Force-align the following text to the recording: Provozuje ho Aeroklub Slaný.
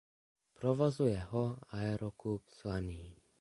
Provozuje 0.55 1.19
ho 1.29 1.43
Aeroklub 1.77 2.43
Slaný. 2.57 3.21